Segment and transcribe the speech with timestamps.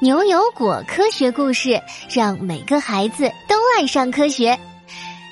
[0.00, 4.56] 牛油果科学故事，让每个孩子都爱上科学。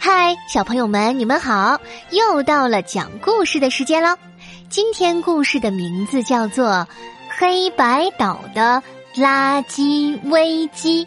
[0.00, 1.80] 嗨，小朋友们，你们好！
[2.10, 4.16] 又到了讲故事的时间喽。
[4.68, 6.66] 今天故事的名字叫做
[7.28, 8.82] 《黑白岛的
[9.14, 11.04] 垃圾危机》。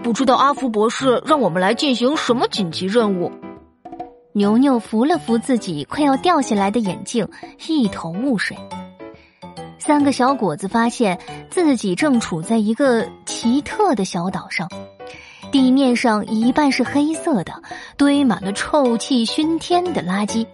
[0.00, 3.32] 不知道阿福博士让我们来进行什么紧急任务？
[4.32, 7.28] 牛牛扶了扶自己快要掉下来的眼镜，
[7.66, 8.56] 一头雾水。
[9.88, 14.68] 三个小果子发现自己正处在一个奇特的小岛上，
[15.50, 17.54] 地面上一半是黑色的，
[17.96, 20.46] 堆满了臭气熏天的垃圾；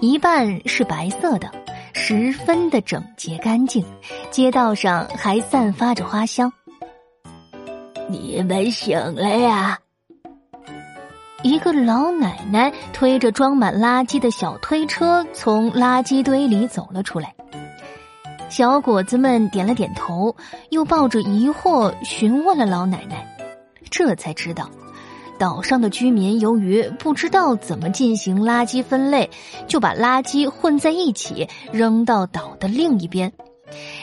[0.00, 1.50] 一半是白色的，
[1.94, 3.84] 十分的整洁干净。
[4.30, 6.52] 街道上还散发着花香。
[8.08, 9.80] 你们醒了呀！
[11.42, 17.34] 一个老奶奶推着装满垃圾的小推车从垃圾堆里走了出来。
[18.50, 20.34] 小果子们点了点头，
[20.70, 23.24] 又抱着疑惑询问了老奶奶，
[23.90, 24.68] 这才知道，
[25.38, 29.30] 岛上的居民由于不知道怎么进行垃圾分类，
[29.68, 33.32] 就把垃圾混在一起扔到岛的另一边，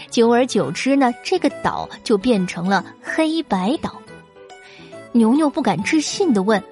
[0.10, 3.94] 久而久之呢，这个岛就变成了黑白岛。
[5.12, 6.64] 牛牛不敢置信的问：“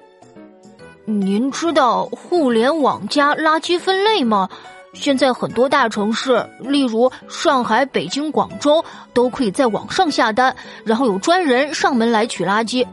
[1.04, 4.48] 您知道互联网加垃圾分类吗？”
[4.92, 12.86] 现在很多大城市，例如上海、北京、广州，都可以在网上下单，然后有专人上门来取垃圾，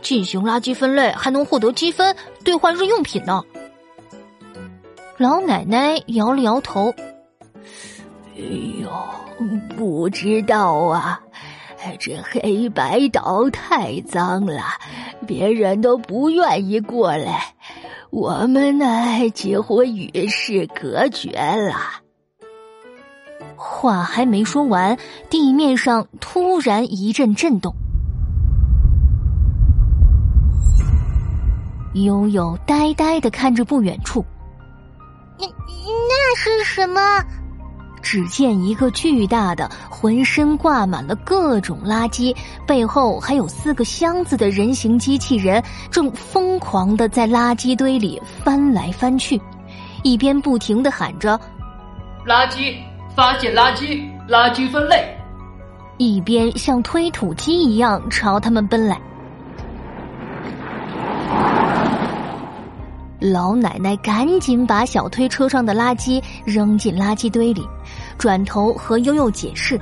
[0.00, 3.42] 进行垃圾分类，还能获得积分兑换日用品呢。
[5.16, 6.94] 老奶奶摇了摇头
[8.38, 8.40] ：“哎
[8.80, 8.88] 呦，
[9.76, 11.20] 不知道啊，
[11.98, 14.62] 这黑白岛太脏了，
[15.26, 17.54] 别人都不愿意过来。”
[18.10, 21.74] 我们呢，几乎与世隔绝了。
[23.54, 24.96] 话还没说完，
[25.28, 27.74] 地面上突然一阵震动。
[31.94, 34.24] 悠悠呆呆的看着不远处，
[35.38, 37.00] 那那是什么？
[38.10, 42.34] 只见一个巨大的、浑身挂满了各种垃圾、
[42.66, 49.38] 背后还有四个箱子的人形机器人，正疯狂的在垃圾堆里翻来翻去，
[50.02, 51.38] 一边不停的喊着
[52.26, 52.76] “垃圾，
[53.14, 55.14] 发现垃圾，垃圾分类”，
[55.98, 58.98] 一边像推土机一样朝他们奔来。
[63.20, 67.68] 老奶奶赶紧把小推车上的垃圾扔进垃圾堆里，
[68.18, 69.80] 转头和悠悠解释：“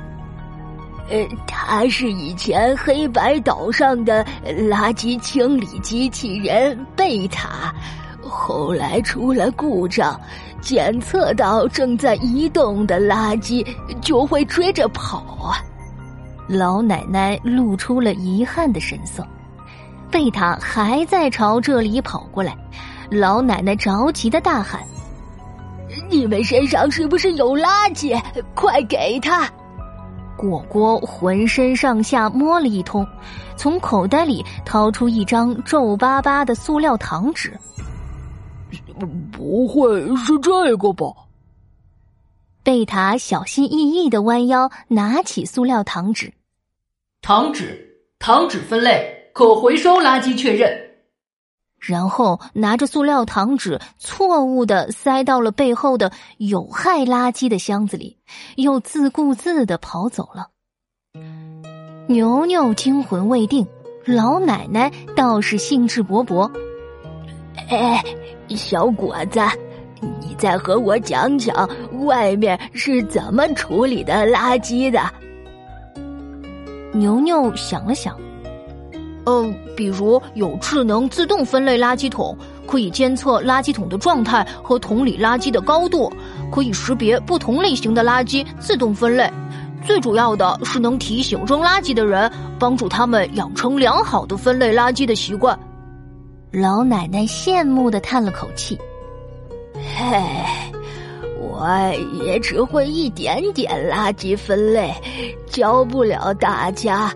[1.09, 7.73] 呃，他是以前黑白岛上的垃圾清理机器人贝塔，
[8.21, 10.19] 后来出了故障，
[10.61, 13.65] 检测到正在移动的垃圾
[14.01, 15.57] 就会追着跑啊。”
[16.47, 19.25] 老奶奶露出了遗憾的神色。
[20.09, 22.55] 贝塔还在朝这里跑过来。
[23.09, 24.81] 老奶奶着急的大喊
[26.09, 28.19] ：“你们身上是不是有垃圾？
[28.55, 29.49] 快给他！”
[30.37, 33.07] 果果浑身上下摸了一通，
[33.55, 37.57] 从口袋里掏出一张皱巴巴的塑料糖纸。
[39.31, 41.05] 不会是这个吧？
[42.63, 46.33] 贝塔小心翼翼的弯腰拿起塑料糖纸。
[47.21, 47.87] 糖纸，
[48.19, 50.86] 糖纸分类，可回收垃圾确认。
[51.87, 58.17] 然后拿着塑料糖纸，错误的塞到了背后的有害垃圾的箱子里，
[58.57, 60.49] 又自顾自的跑走了。
[62.09, 63.65] 牛牛惊魂未定，
[64.05, 66.51] 老奶奶倒是兴致勃勃。
[67.69, 68.03] 哎，
[68.49, 69.39] 小果子，
[70.19, 71.69] 你再和我讲讲
[72.05, 74.99] 外面是怎么处理的垃圾的？
[76.91, 78.13] 牛牛想了想。
[79.29, 86.09] 嗯，比如有智能自动分类垃圾桶，可以监测垃圾桶的状态和桶里垃圾的高度，
[86.49, 89.29] 可以识别不同类型的垃圾自动分类。
[89.83, 95.59] 最主要的是能提醒扔垃圾的人，帮助他们养成良好的分类垃圾的习惯。
[96.49, 98.79] 老奶奶羡慕的叹了口气
[99.75, 100.23] ：“嘿，
[101.37, 101.67] 我
[102.23, 104.93] 也只会一点点垃圾分类，
[105.47, 107.13] 教不了大家。”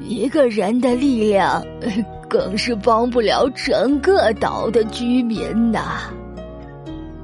[0.00, 1.64] 一个人的力量，
[2.28, 6.10] 更是帮不了整个岛的居民呐。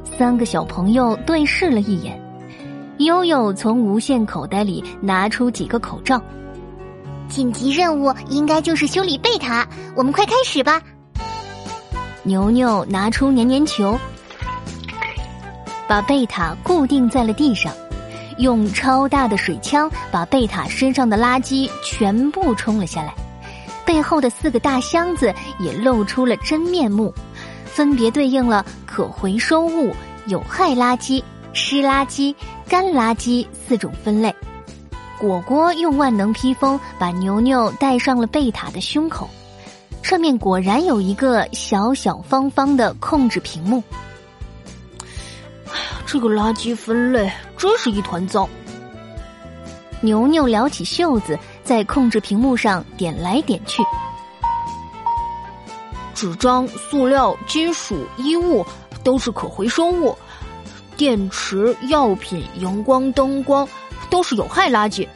[0.05, 2.21] 三个小朋友对视了一眼，
[2.99, 6.21] 悠悠从无线口袋里拿出几个口罩。
[7.29, 10.83] 紧急任务应该就是修理贝塔，我们快开始吧。
[12.23, 13.99] 牛牛拿出粘粘球，
[15.89, 17.73] 把贝塔固定在了地上。
[18.41, 23.15] 用超大的水枪把贝塔身上的垃圾全部冲了下来，
[23.85, 27.15] 背后的四个大箱子也露出了真面目，
[27.65, 29.95] 分别对应了可回收物、
[30.27, 31.23] 有害垃圾、
[31.53, 32.35] 湿垃圾、
[32.69, 34.35] 干垃圾四种分类。
[35.19, 39.29] 果果用万能披风把牛牛带上了贝塔的胸口，
[40.03, 43.83] 上面果然有一个小小方方的控制屏幕。
[46.07, 48.49] 这个垃圾分类真是一团糟。
[50.01, 53.83] 牛牛撩起袖子，在控制屏幕上点来点去。
[56.15, 58.65] 纸张、塑料、金属、衣物
[59.05, 60.17] 都是可回收物，
[60.97, 63.69] 电池、药品、荧光灯光
[64.09, 65.07] 都是有害垃圾。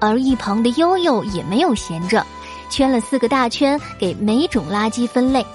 [0.00, 2.26] 而一旁的悠悠也没有闲着，
[2.70, 5.46] 圈了四个大圈，给每种垃圾分类。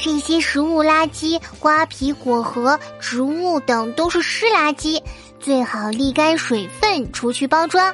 [0.00, 5.02] 这些食物垃圾、瓜皮、果核、植物等都是湿垃圾，
[5.40, 7.92] 最好沥干水分，除去包装。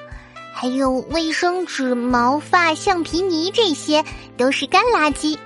[0.53, 4.05] 还有卫生纸、毛发、橡皮泥，这些
[4.37, 5.37] 都是干垃圾。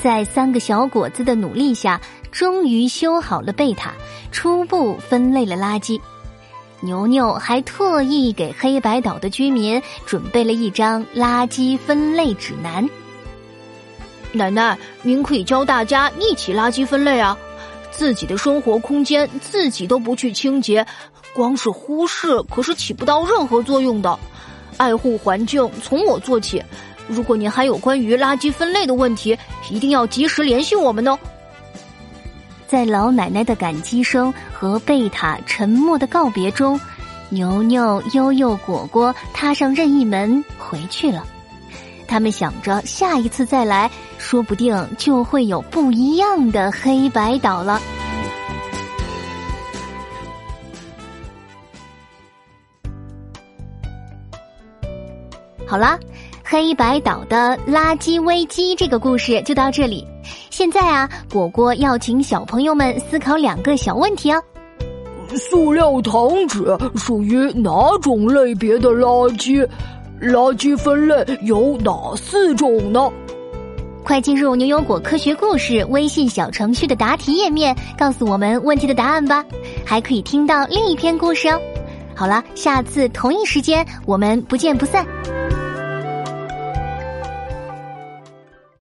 [0.00, 2.00] 在三个小果子的努力下，
[2.30, 3.92] 终于修好了贝塔，
[4.30, 6.00] 初步分类了垃圾。
[6.80, 12.88] 牛牛还特意给黑白岛的居民准备了一张垃圾分类指南。
[14.32, 17.36] 奶奶，您可以教大家一起垃圾分类啊！
[17.90, 20.86] 自己的生活空间自己都不去清洁，
[21.34, 24.18] 光是忽视可是起不到任何作用的。
[24.76, 26.62] 爱护环境从我做起。
[27.08, 29.36] 如果您还有关于垃圾分类的问题，
[29.70, 31.18] 一定要及时联系我们哦。
[32.66, 36.78] 在老奶奶的感激声和贝塔沉默的告别中，
[37.30, 41.26] 牛牛、悠悠、果果踏上任意门回去了。
[42.08, 43.88] 他们想着下一次再来。
[44.16, 47.80] 说不定就会有不一样的黑白岛了。
[55.64, 55.98] 好啦，
[56.44, 60.04] 黑白岛的垃圾危机这个故事就到这里。
[60.50, 64.42] 现在啊，果果要请小朋友们思考两个小问题哦：
[65.36, 69.66] 塑料糖纸属于哪种类别的垃圾？
[70.20, 73.10] 垃圾分类有哪四种呢？
[74.02, 79.44] 快进入牛油果科学故事微信小程序的答题页面，告诉我们问题的答案吧！
[79.84, 81.60] 还可以听到另一篇故事哦。
[82.14, 85.06] 好了，下次同一时间我们不见不散。